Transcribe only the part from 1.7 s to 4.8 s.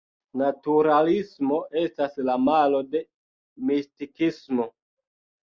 estas la malo de Mistikismo.